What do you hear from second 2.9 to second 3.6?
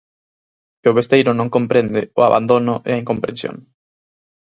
a incomprensión.